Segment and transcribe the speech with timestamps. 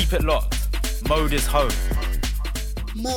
[0.00, 0.56] Keep it locked.
[1.10, 1.68] Mode is home.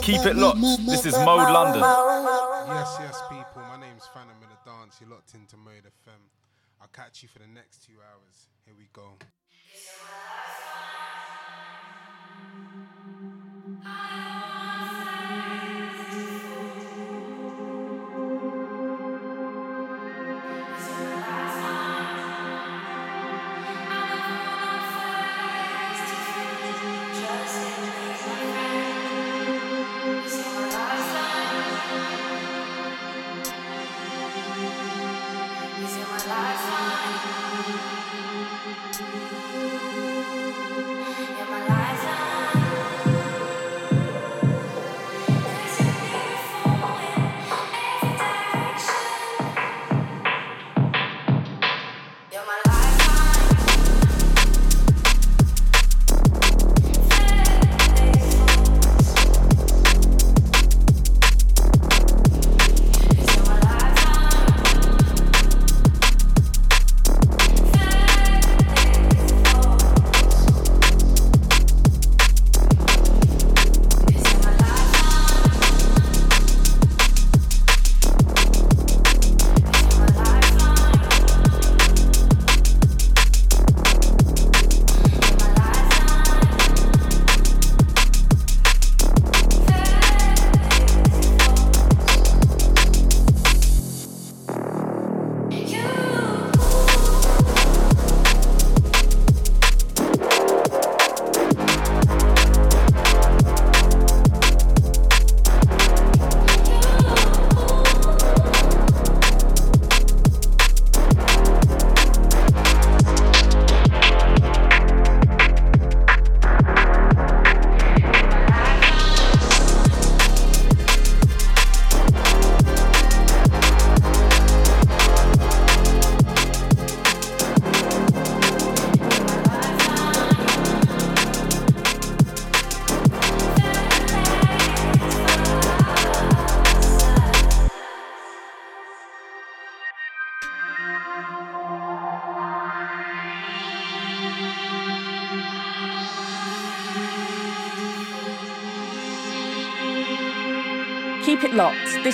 [0.02, 0.60] Keep it locked.
[0.86, 1.80] This is Mode London.
[1.80, 3.62] Yes, yes, people.
[3.70, 4.98] My name's Phantom in the Dance.
[5.00, 6.20] You're locked into Mode FM.
[6.82, 8.50] I'll catch you for the next two hours.
[8.66, 9.14] Here we go.
[13.80, 14.63] Keep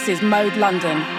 [0.09, 1.18] is Mode London.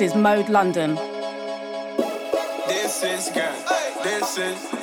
[0.00, 0.94] This is Mode London.
[2.66, 3.54] This is gang.
[4.02, 4.79] This is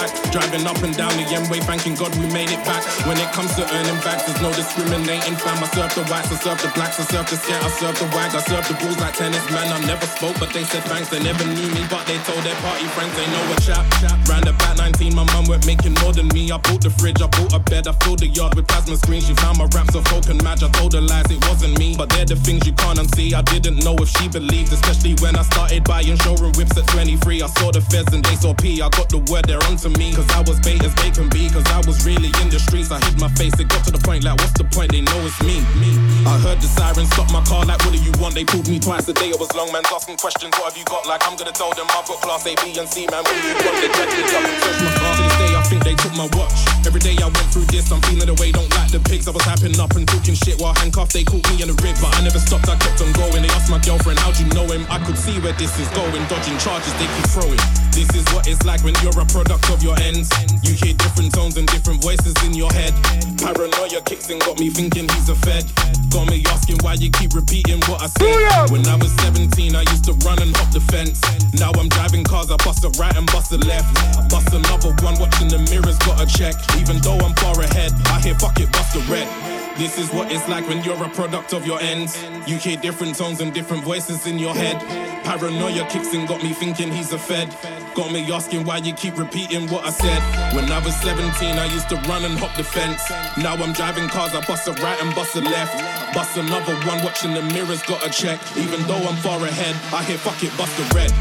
[0.00, 0.32] pack.
[0.32, 2.82] Driving up and down the M-way, thanking God we made it back.
[3.04, 5.36] When it comes to earning back, there's no discriminating.
[5.36, 7.96] Fam, I serve the whites, I serve the blacks, I serve the scat, I serve
[7.98, 9.44] the wag, I serve the bulls like tennis.
[9.50, 11.10] Man, I never spoke, but they said thanks.
[11.10, 13.84] They never knew me, but they told their party friends they know a chap.
[14.00, 14.16] chap.
[14.28, 16.50] Round about 19, my mum weren't making more than me.
[16.50, 19.26] I bought the fridge, I bought a bed, I filled the yard with plasma screens.
[19.26, 20.62] She found my raps of folk and match.
[20.62, 21.94] I told her lies, it wasn't me.
[21.96, 23.34] But they're the things you can't unsee.
[23.34, 27.42] I didn't know if she believed, especially when I started buying showroom whips at 23.
[27.42, 28.80] I saw the feds and they saw P.
[28.80, 30.14] I got the word they're onto me.
[30.14, 31.48] Cause I was bait as bait can be.
[31.50, 32.90] Cause I was really in the streets.
[32.90, 33.54] I hid my face.
[33.58, 34.92] It got to the point like, what's the point?
[34.92, 35.62] They know it's me.
[35.78, 35.90] me.
[36.26, 38.34] I heard the siren stop my car like, what do you want?
[38.34, 39.30] They pulled me twice a day.
[39.30, 39.82] It was long, man.
[39.90, 41.06] Asking questions, what have you got?
[41.06, 43.24] Like, I'm gonna tell them I've got class A, B, and C, man.
[43.24, 43.76] What do you want?
[43.80, 45.12] They and searched my car.
[45.16, 46.54] To this day, I think they took my watch.
[46.86, 49.28] Every day I went through this, I'm feeling the way, don't like the pigs.
[49.28, 51.12] I was hyping up and talking shit while handcuffed.
[51.12, 52.68] They caught me in the rib, but I never stopped.
[52.68, 53.42] I kept on going.
[53.42, 54.86] They asked my girlfriend, how'd you know him?
[54.88, 56.22] I could see where this is going.
[56.30, 57.60] Dodging charges, they keep throwing.
[57.92, 60.30] This is what it's like when you're a product of your ends.
[60.62, 62.94] You hear different tones and different voices in your head.
[63.38, 65.64] Paranoia kicks in, got me thinking he's a fed.
[66.10, 68.70] Got me asking why you keep repeating what I said.
[68.70, 71.20] When I was 17, I used to run and hop the fence.
[71.54, 73.90] Now I'm driving cars, I bust a right and bust a left.
[74.16, 76.54] I bust another one, watching the mirrors, got a check.
[76.78, 79.59] Even though I'm far ahead, I hear fuck it, bust a red.
[79.76, 82.22] This is what it's like when you're a product of your ends.
[82.46, 84.78] You hear different tones and different voices in your head.
[85.24, 87.48] Paranoia kicks in, got me thinking he's a fed.
[87.94, 90.20] Got me asking why you keep repeating what I said.
[90.54, 93.02] When I was 17, I used to run and hop the fence.
[93.38, 96.14] Now I'm driving cars, I bust a right and bust a left.
[96.14, 98.40] Bust another one, watching the mirrors, got a check.
[98.56, 101.12] Even though I'm far ahead, I hear fuck it, bust a red.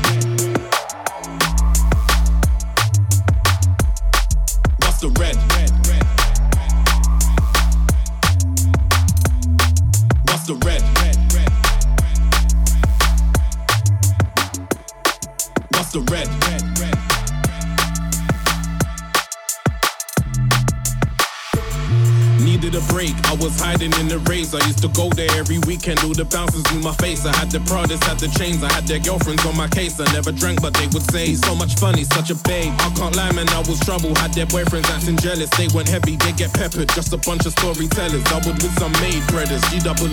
[4.80, 5.59] Bust a red.
[10.50, 10.82] A red.
[15.70, 16.59] Bust a red.
[22.60, 24.52] Needed a break, I was hiding in the raves.
[24.54, 27.24] I used to go there every weekend, do the bounces in my face.
[27.26, 29.96] I had the Pradas, had the chains, I had their girlfriends on my case.
[29.96, 32.76] I never drank, but they would say, so much funny, such a babe.
[32.84, 34.12] I can't lie, man, I was trouble.
[34.20, 36.90] Had their boyfriends acting jealous, they went heavy, they get peppered.
[36.92, 38.28] Just a bunch of storytellers.
[38.28, 40.12] I would with some maid brothers, G double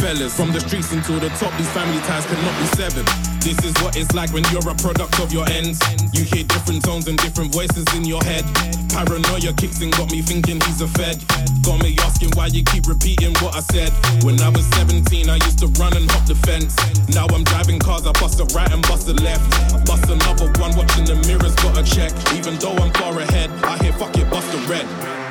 [0.00, 0.32] fellas.
[0.32, 3.31] From the streets into the top, these family ties cannot be severed.
[3.42, 5.82] This is what it's like when you're a product of your ends.
[6.14, 8.44] You hear different tones and different voices in your head.
[8.88, 11.18] Paranoia kicks in, got me thinking he's a fed.
[11.62, 13.90] Got me asking why you keep repeating what I said.
[14.22, 16.76] When I was 17, I used to run and hop the fence.
[17.08, 19.42] Now I'm driving cars, I bust a right and bust a left.
[19.74, 22.12] I bust another one, watching the mirrors, got a check.
[22.38, 25.21] Even though I'm far ahead, I hear fuck it, bust a red.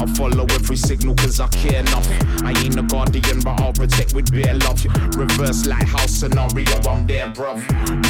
[0.00, 2.08] I follow every signal cause I care enough.
[2.42, 4.82] I ain't a guardian, but I'll protect with bare love.
[5.14, 7.60] Reverse lighthouse scenario, I'm there, bruv.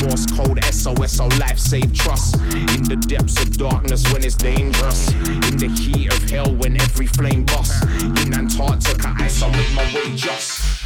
[0.02, 2.36] Morse code, SOS, our oh, life save trust.
[2.36, 5.10] In the depths of darkness when it's dangerous.
[5.10, 7.82] In the heat of hell when every flame busts.
[8.02, 10.84] In Antarctica, ice, I make my way just.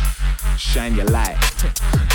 [0.56, 1.36] Shine your light.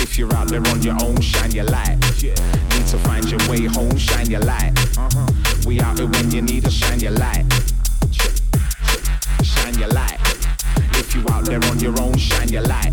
[0.00, 1.96] If you're out there on your own, shine your light.
[2.22, 4.72] Need to find your way home, shine your light.
[5.64, 7.44] We out here when you need to shine your light.
[11.20, 12.92] You out there on your own, shine your light.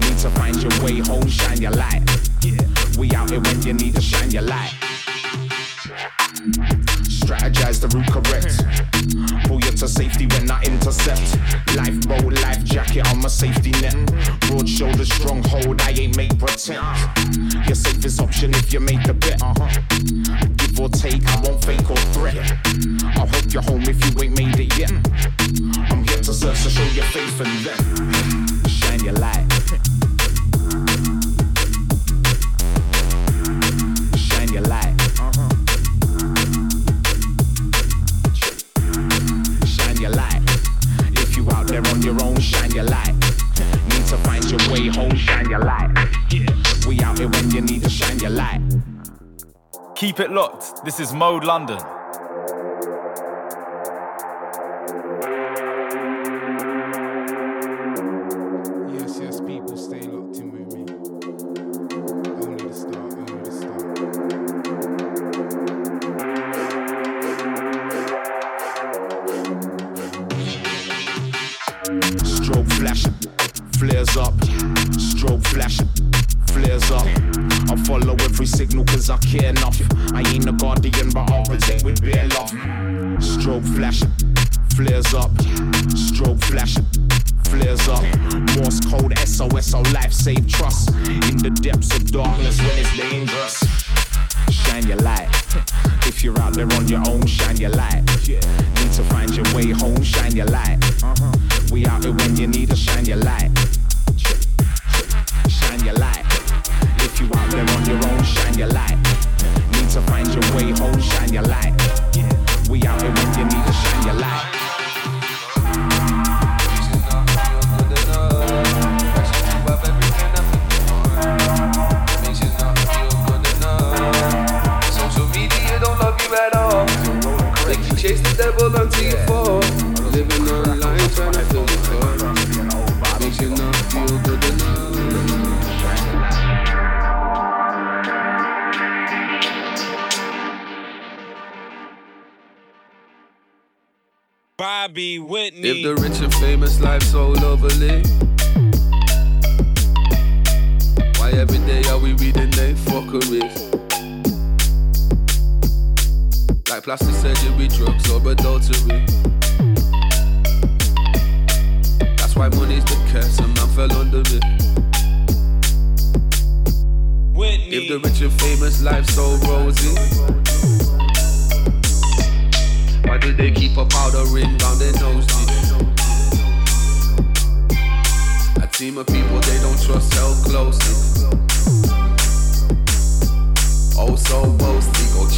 [0.00, 2.02] Need to find your way home, shine your light.
[2.98, 4.72] We out here when you need to shine your light.
[7.24, 9.48] Strategize the route correct.
[9.48, 11.20] Pull you to safety when I intercept.
[11.76, 13.96] Life Lifeboat, life jacket on my safety net.
[14.48, 16.84] Broad shoulders, strong hold, I ain't make pretend.
[17.66, 19.42] Your safest option if you make the bet.
[19.42, 19.68] Uh-huh.
[20.56, 22.36] Give or take, I won't fake or threat.
[23.16, 24.92] I'll help you home if you ain't made it yet.
[25.90, 26.04] I'm
[26.40, 28.68] to show your faith in them.
[28.68, 29.46] shine your light.
[34.16, 34.94] Shine your light.
[39.64, 40.42] shine your light.
[41.12, 43.14] If you out there on your own, shine your light.
[43.90, 45.90] Need to find your way home, shine your light.
[46.88, 48.60] We out here when you need to shine your light.
[49.94, 50.84] Keep it locked.
[50.84, 51.78] This is Mode London.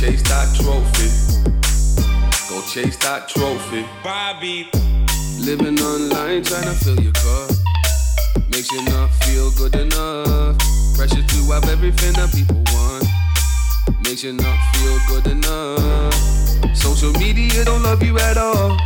[0.06, 1.08] Chase that trophy.
[2.48, 3.84] Go chase that trophy.
[4.04, 4.68] Bobby.
[5.40, 7.50] Living online, trying to fill your cup.
[8.48, 10.56] Makes you not feel good enough.
[10.96, 13.04] Pressure to have everything that people want.
[14.04, 16.14] Makes you not feel good enough.
[16.76, 18.76] Social media don't love you at all.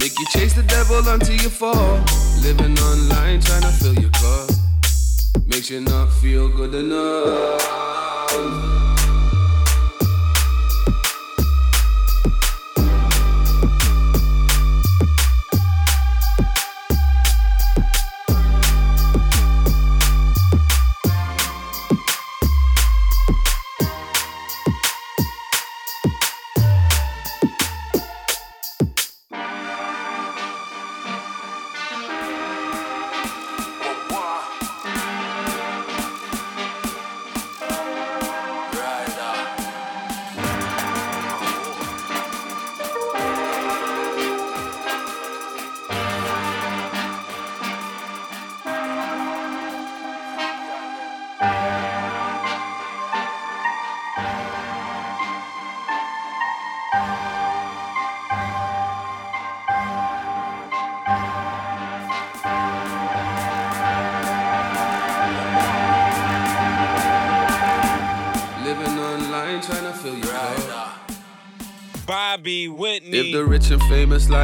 [0.00, 2.00] Make you chase the devil until you fall.
[2.42, 4.50] Living online, trying to fill your cup.
[5.46, 8.69] Makes you not feel good enough.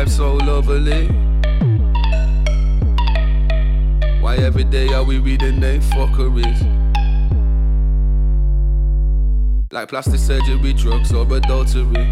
[0.07, 1.07] Life so lovely,
[4.21, 6.63] why every day are we reading they fuckeries?
[9.73, 12.11] Like plastic surgery, drugs, or adultery.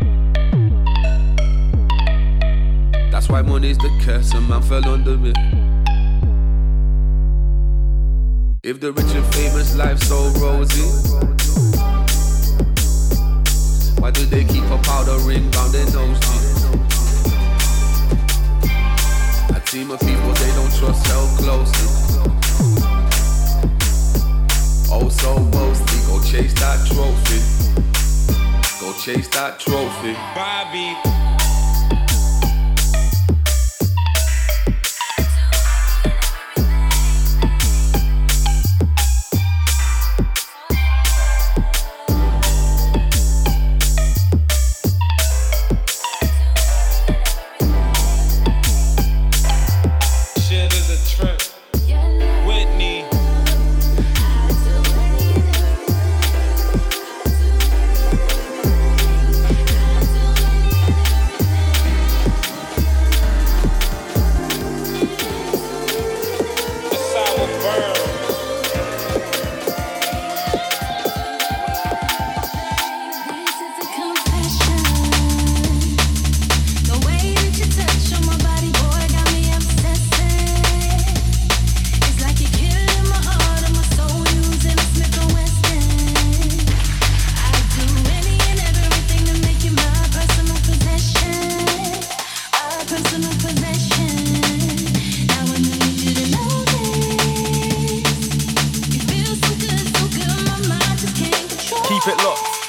[3.11, 5.37] That's why money's the curse and man fell under it.
[8.63, 10.89] If the rich and famous life so rosy,
[14.01, 16.44] why do they keep a powder ring round their nose?
[19.75, 21.89] Team of people they don't trust held closely.
[24.89, 27.41] Oh, so boasty, go chase that trophy.
[28.81, 30.13] Go chase that trophy.
[30.37, 31.24] Bobby.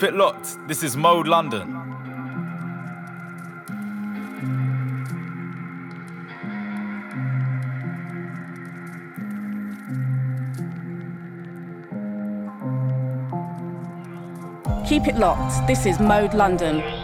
[0.00, 0.56] Keep it locked.
[0.66, 1.76] This is Mode London.
[14.88, 15.66] Keep it locked.
[15.66, 16.99] This is Mode London.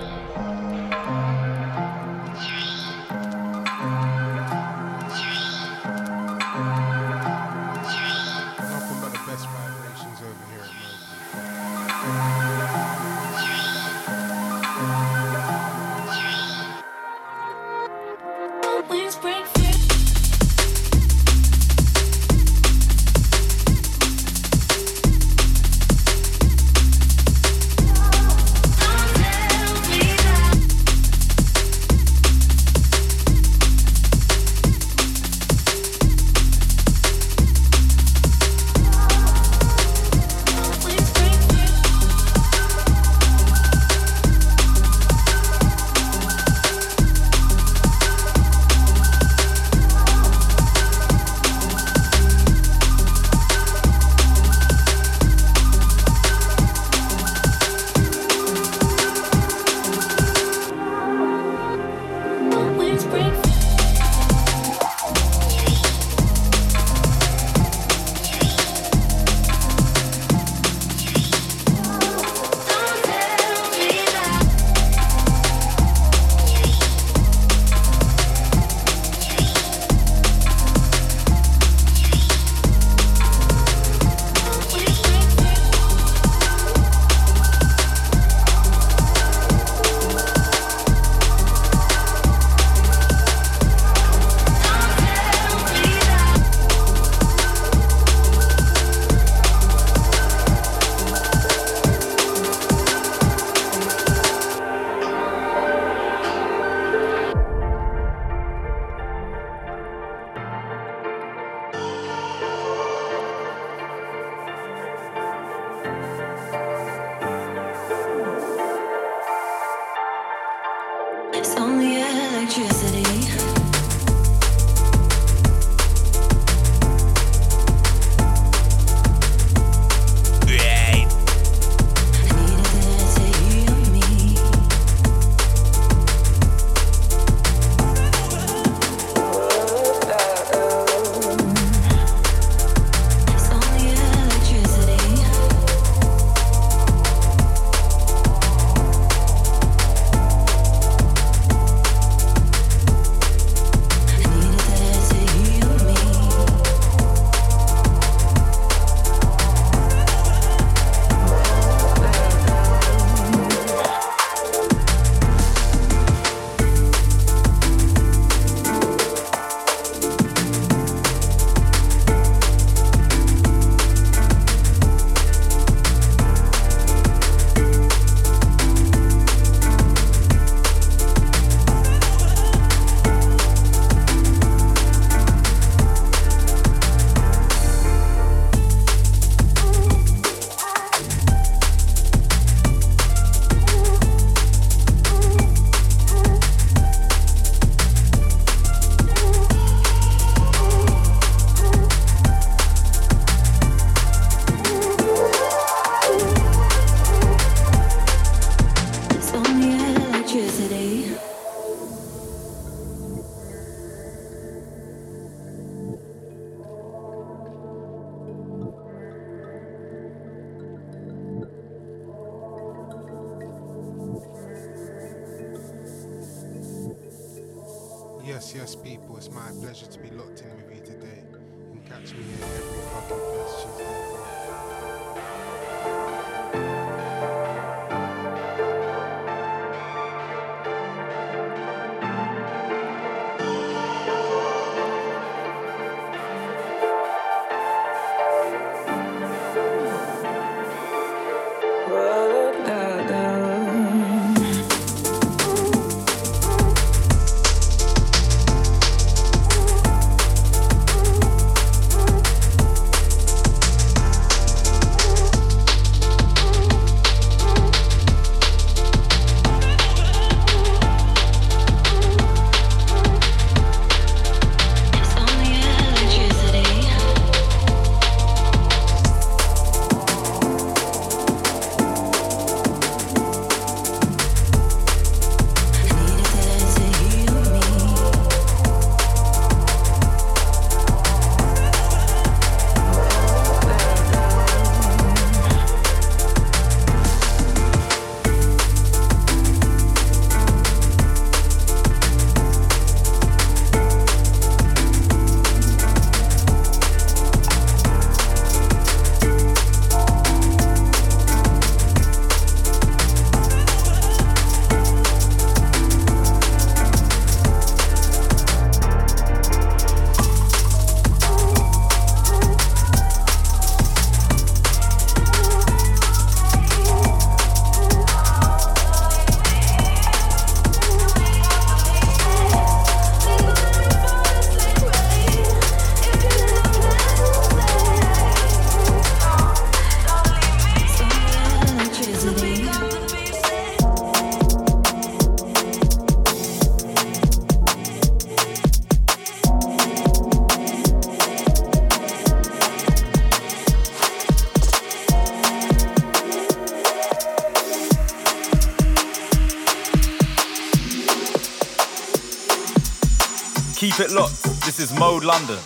[364.86, 365.65] Is Mode London.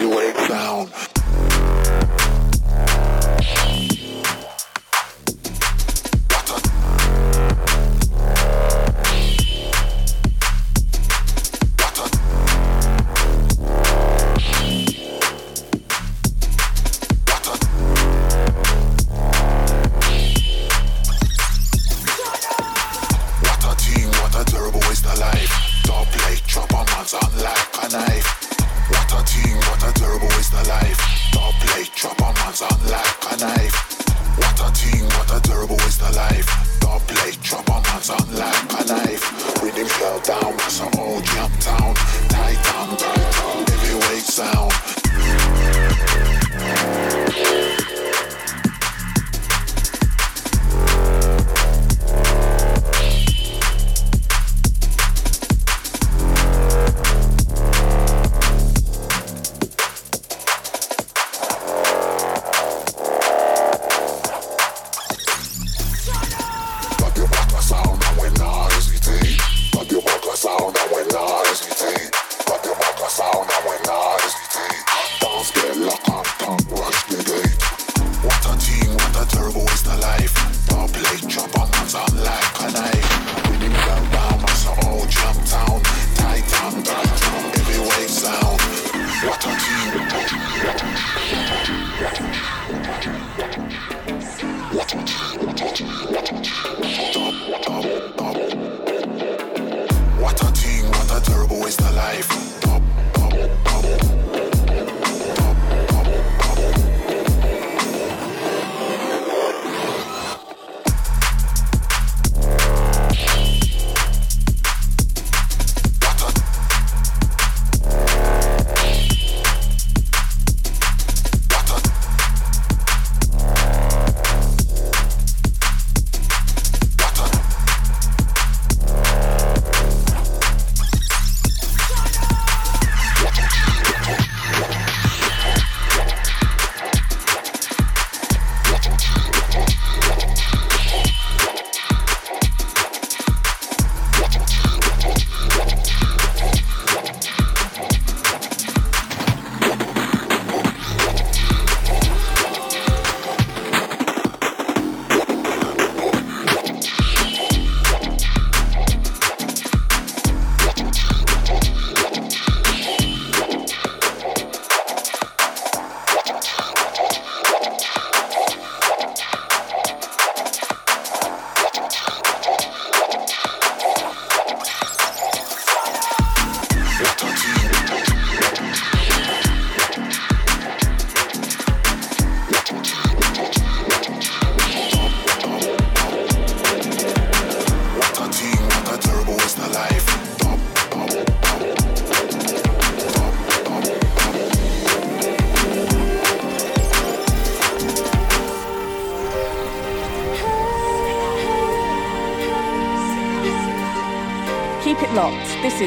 [0.00, 0.32] Titan, every way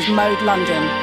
[0.10, 1.03] Mode London.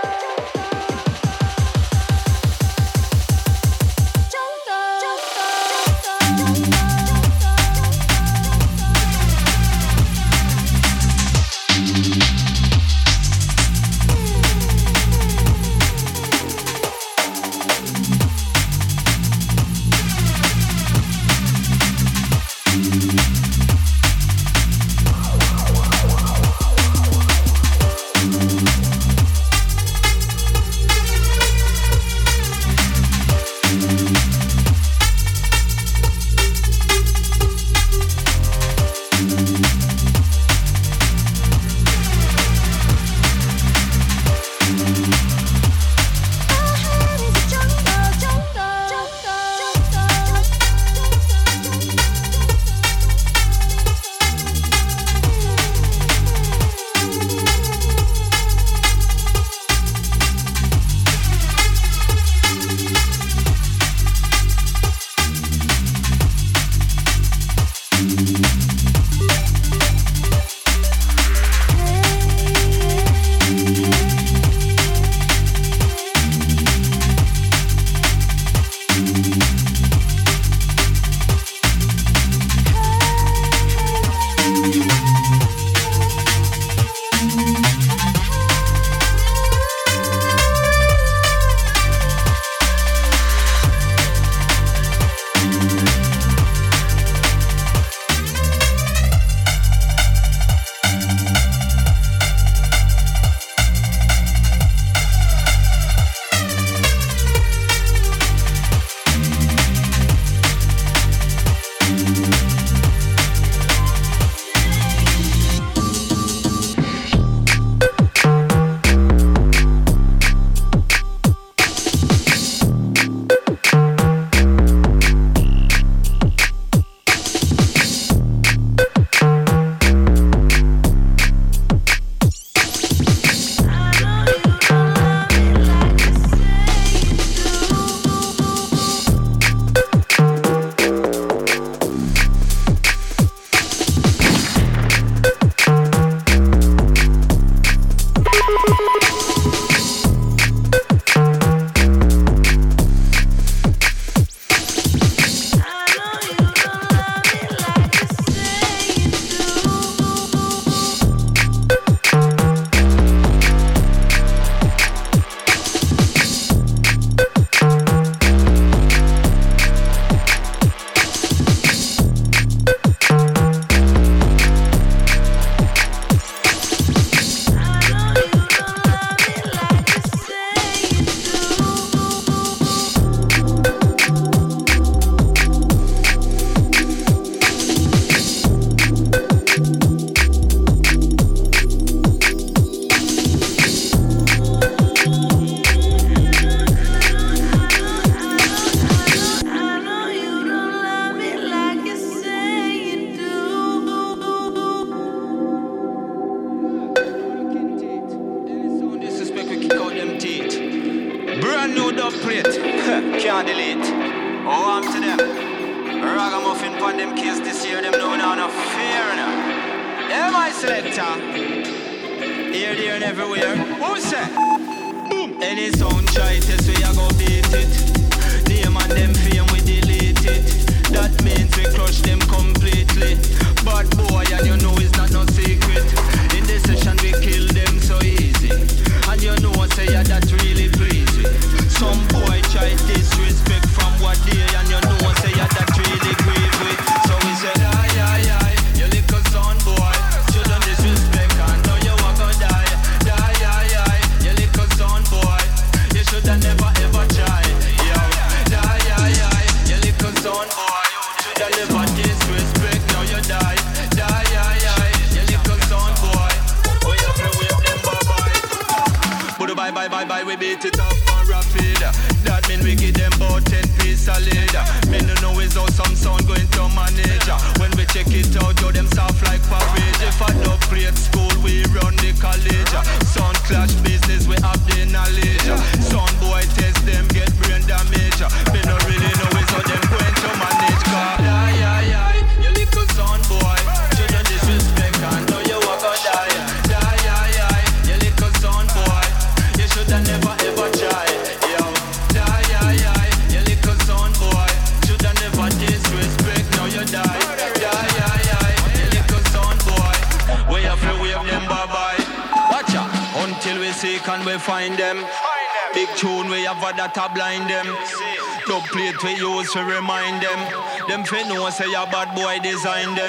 [322.61, 322.99] designed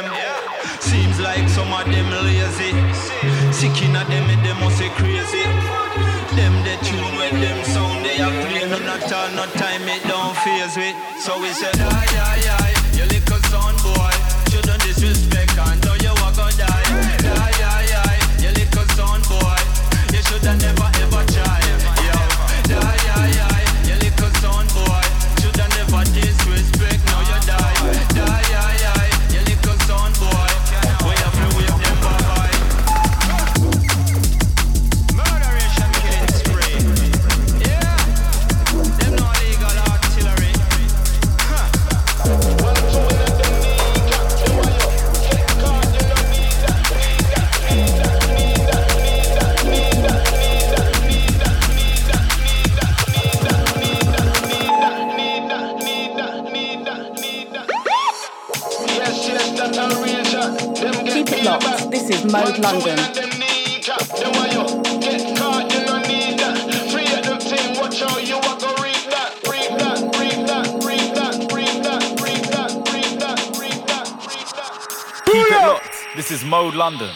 [76.82, 77.14] London.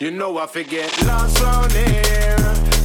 [0.00, 2.36] You know I forget lost round here.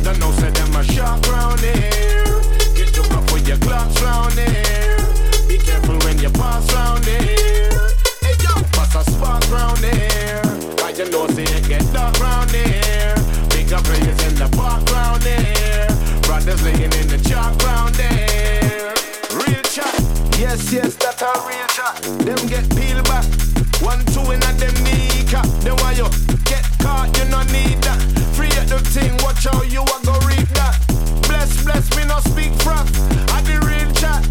[0.06, 2.40] Don't know say them a shark round here.
[2.74, 5.04] Get took up with your clocks round here.
[5.50, 7.76] Be careful when you pass round here.
[8.24, 10.42] Hey yo, pass a spark round here.
[10.80, 13.16] Why you know say it get dark round here?
[13.50, 15.92] Big up players in the park round here.
[16.22, 18.96] Brothers laying in the chalk round here.
[19.44, 19.94] Real chat.
[20.40, 21.96] Yes, yes, that a real chat.
[22.24, 23.44] Them get peeled back.
[23.84, 25.46] One, two, and at them kneecap.
[25.60, 26.08] Then why you
[26.46, 28.00] get caught, you no need that.
[28.36, 30.80] Free at the thing, watch how you a go reap that.
[31.28, 32.88] Bless, bless me, no speak crap.
[33.36, 34.24] I the real chat.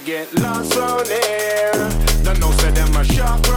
[0.00, 1.72] get lost on air.
[2.22, 3.48] Don't know, said them a sharp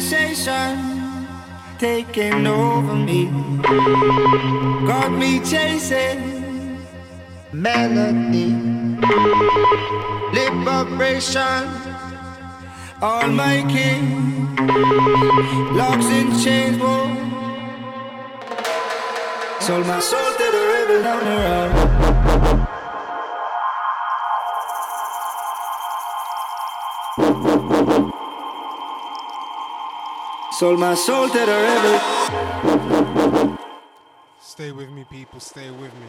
[0.00, 1.26] sensation
[1.78, 3.26] taking over me.
[4.86, 6.78] Got me chasing
[7.52, 8.54] melody.
[10.32, 11.64] Liberation.
[13.02, 14.56] All my king.
[15.76, 16.78] Locks in chains.
[16.78, 17.06] Whoa.
[19.60, 22.07] Sold my soul to the rebel down the road.
[30.58, 32.00] Sold my soul to the rebel.
[34.40, 35.38] Stay with me, people.
[35.38, 36.08] Stay with me.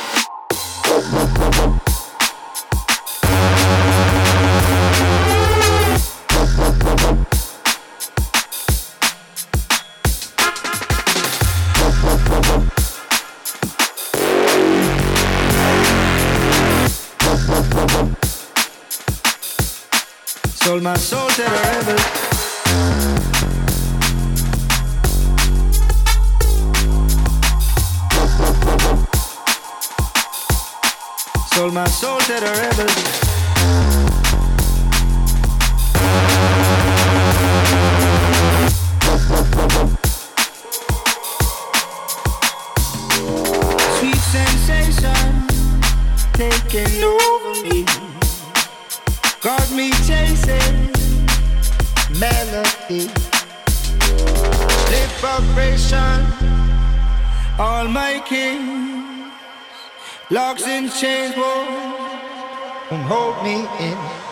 [20.71, 21.99] Sold my soul to the rebel.
[31.49, 32.89] Sold my soul to the rebel.
[43.99, 45.49] Sweet sensation
[46.35, 48.00] taking over me.
[49.43, 50.93] Got me chasing
[52.19, 53.09] melody.
[55.23, 56.27] Liberation.
[57.59, 59.33] All my kings.
[60.31, 64.30] Locks and chains won't hold me in.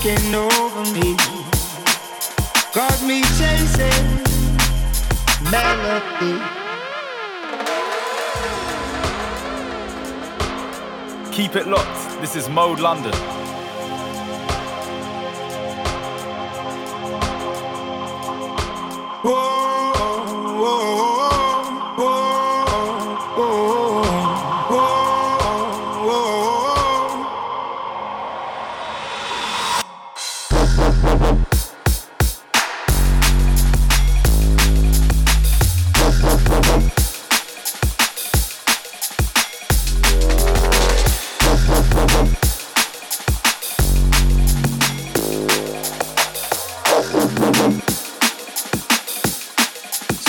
[0.00, 1.16] Taking over me.
[2.72, 4.22] Got me chasing
[5.50, 6.38] melody.
[11.32, 12.20] Keep it locked.
[12.20, 13.14] This is Mode London.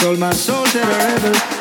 [0.09, 1.58] Sold my soul to the rebel.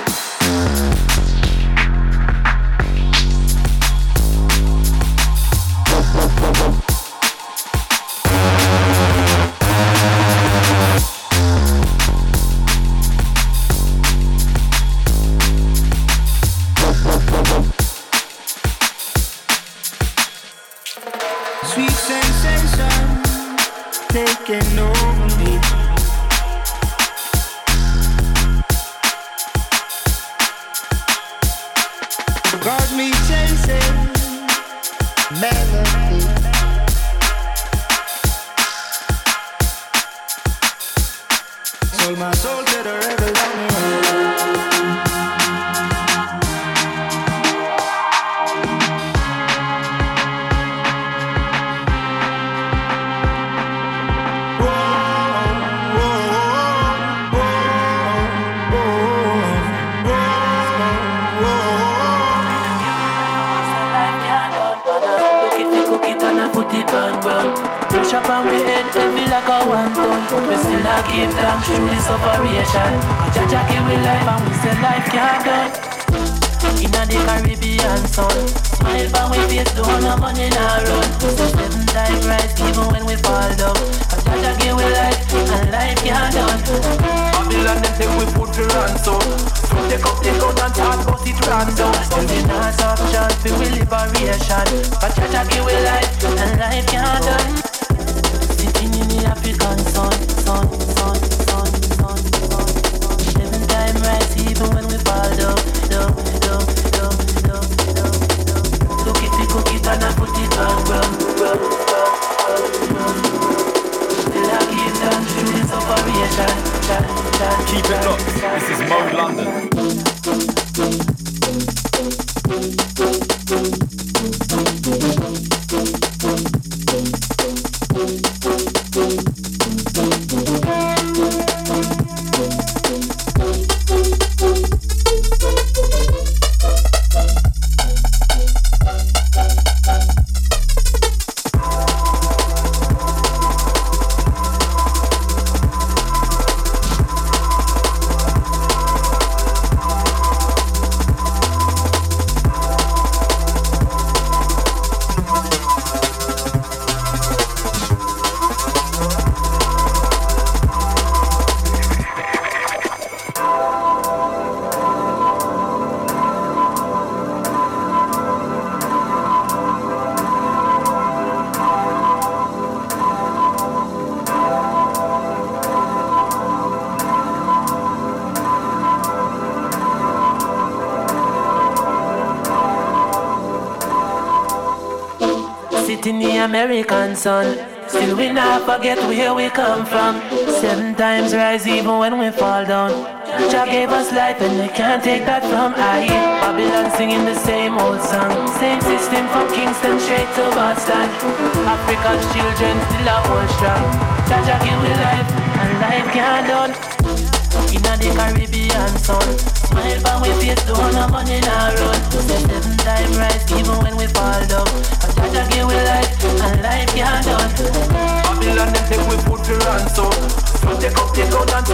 [194.78, 196.06] Can't take that from I.
[196.06, 197.67] Babylon singing the same.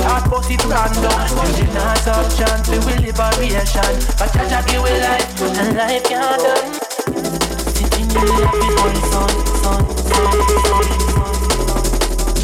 [0.05, 1.09] hot but it can do
[1.44, 6.40] Engineers have chance we will liberation But Jah Jah give we life and life can't
[6.44, 6.68] done.
[7.74, 9.32] Sitting in the before the sun,
[9.64, 9.82] sun,
[10.12, 10.32] sun,
[10.64, 11.35] sun, sun.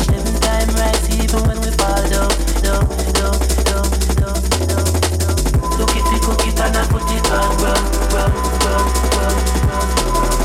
[0.08, 2.32] Seven time rise even when we fall down,
[2.64, 2.84] down,
[3.18, 3.36] down,
[3.68, 4.88] down, down, down,
[5.20, 5.36] down
[5.76, 9.90] Look it, we cook it and I put it on ground, ground, ground, ground, ground,
[10.00, 10.40] ground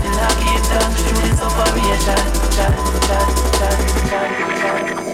[0.00, 2.22] Till I give down through this operation,
[2.56, 2.72] chan,
[3.04, 3.78] chan, chan,
[4.08, 4.26] chan,
[4.96, 5.05] chan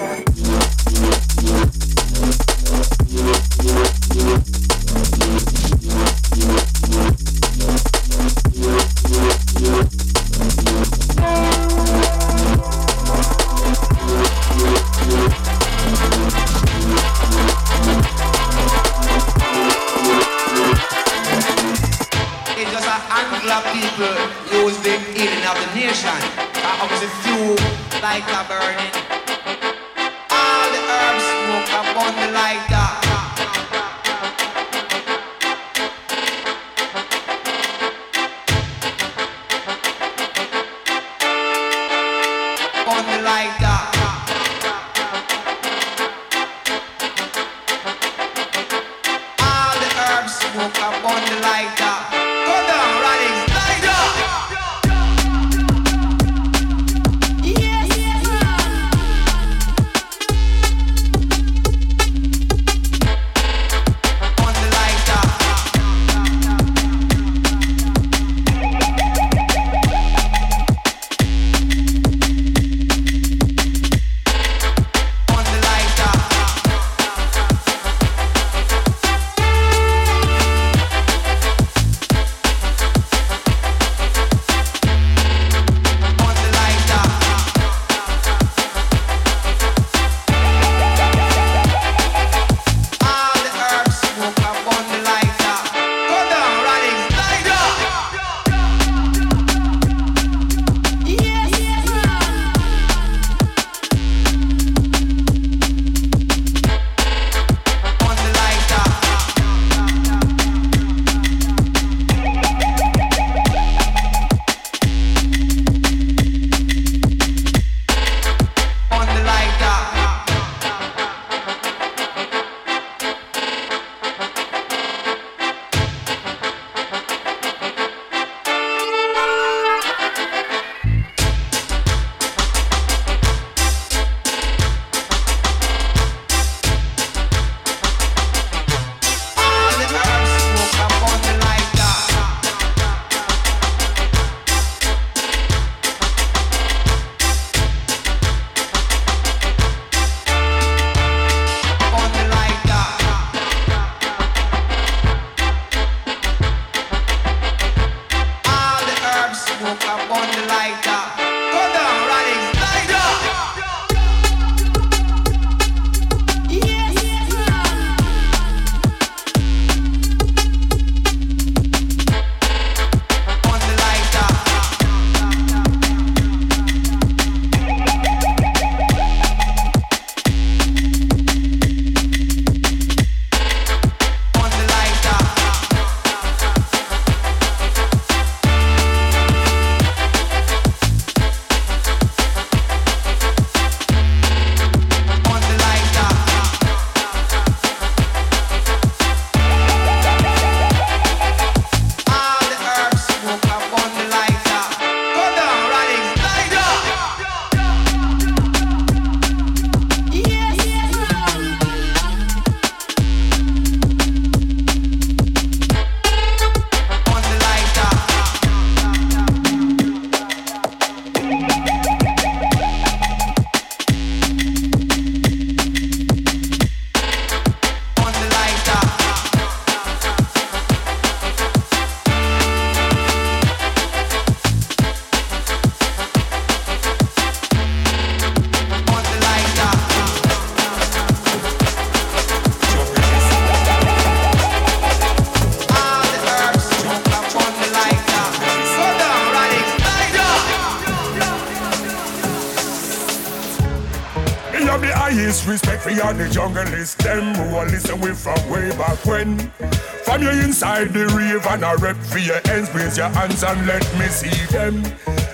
[263.42, 264.82] and let me see them.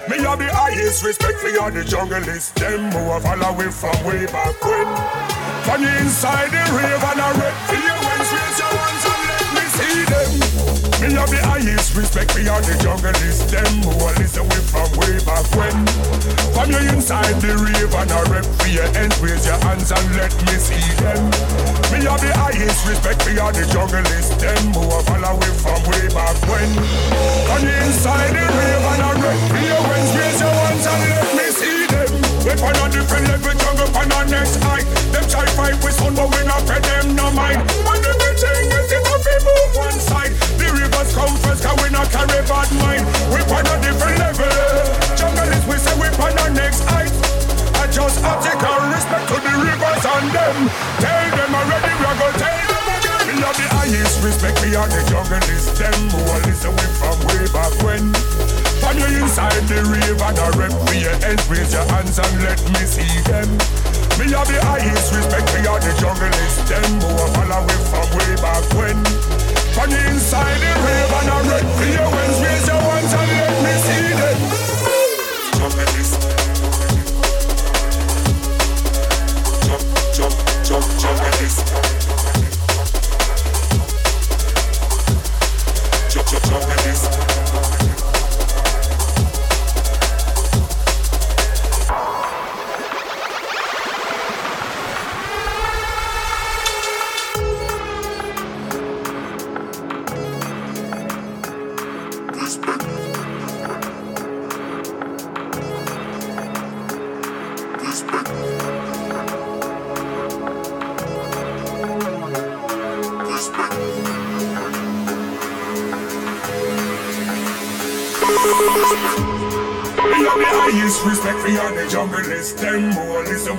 [0.09, 2.55] Me have the highest respect for all the junglist.
[2.55, 4.89] Them who are follow with from way back when.
[5.69, 9.65] From you inside the rave and a your ends, raise your hands and let me
[9.77, 10.31] see them.
[11.05, 13.53] Me have the highest respect for all the junglist.
[13.53, 15.77] Them who are listen with from way back when.
[16.57, 20.09] From you inside the rave and a rep for your ends, raise your hands and
[20.17, 21.23] let me see them.
[21.93, 24.41] Me have the highest respect for all the junglist.
[24.41, 24.58] Them
[59.39, 62.83] inside the rave and a rep for your ends, raise your hands and let me
[62.83, 63.47] see them.
[64.19, 66.67] Me have the highest respect for all the junglist.
[66.67, 68.99] Them who are follow we from way back when.
[69.79, 73.31] From you inside the rave and a rep for your ends, raise your hands and
[73.39, 74.08] let me see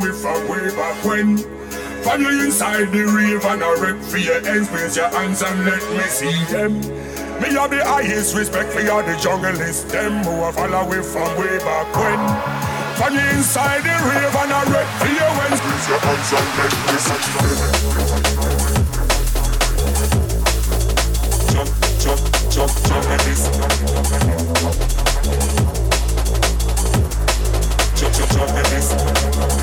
[0.10, 1.38] who from way back when.
[2.04, 5.66] From you inside the rave and a rep for your ends, raise your hands and
[5.66, 6.80] let me see them.
[7.42, 9.90] Me have the highest respect for all the junglist.
[9.90, 12.20] Them who are follow we from way back when.
[12.98, 16.50] From you inside the rave and a rep for your ends, raise your hands and
[16.58, 17.58] let me see them.
[21.54, 21.70] Jump,
[22.00, 23.46] jump, jump, junglist.
[27.96, 28.80] Jump, jump, junglist.
[28.80, 29.59] Junglist.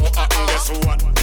[0.00, 1.21] i can guess uh-uh, what?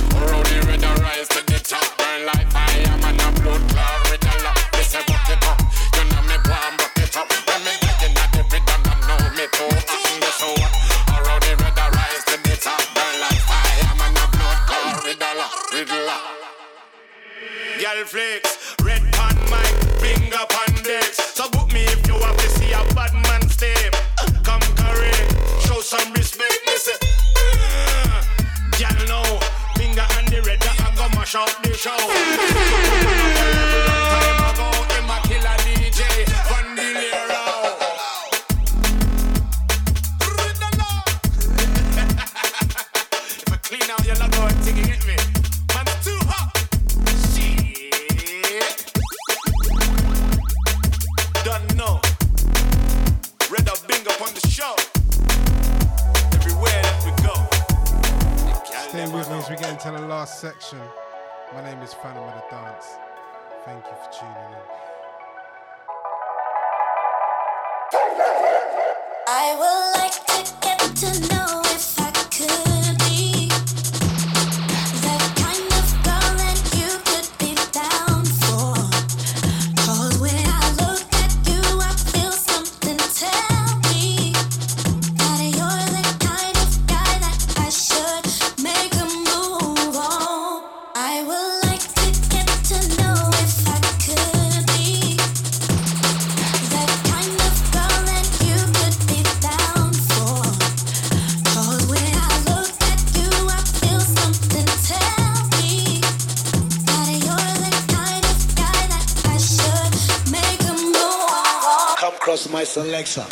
[112.78, 113.29] Alexa.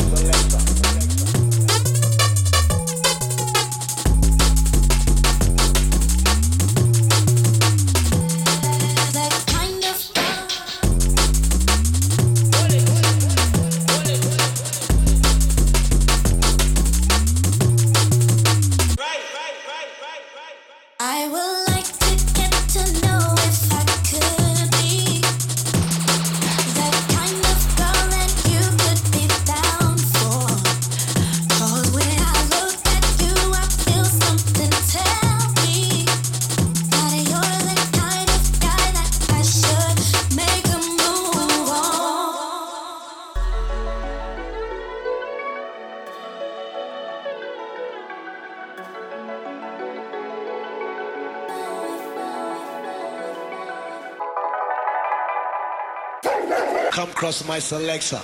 [57.28, 58.22] because my selector.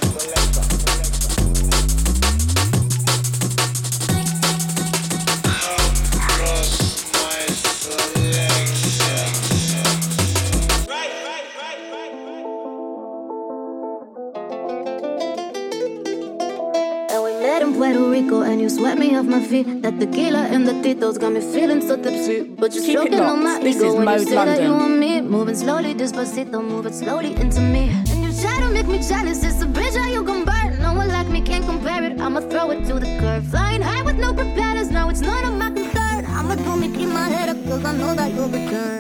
[17.75, 19.81] Puerto Rico and you swept me off my feet.
[19.81, 22.43] That tequila and the titos got me feeling so tipsy.
[22.43, 24.55] But you're Keep stroking on my this ego when you say London.
[24.55, 25.21] that you want me.
[25.21, 28.12] Moving slowly, despacito, moving slowly into me
[28.43, 29.43] try to make me jealous.
[29.43, 30.69] It's a bridge how you gon' burn?
[30.81, 32.19] No one like me can compare it.
[32.19, 34.89] I'ma throw it to the curve, Flying high with no propellers.
[34.91, 36.25] Now it's none of my concern.
[36.37, 38.99] I'ma do me, keep my head up, cause I know that you'll return.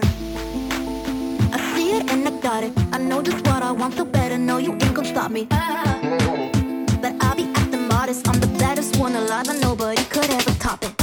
[1.55, 2.73] I see it and I got it.
[2.95, 5.43] I know just what I want, so better know you ain't gon' stop me.
[7.03, 8.27] But I'll be acting modest.
[8.29, 11.02] I'm the baddest one alive, and nobody could ever top it.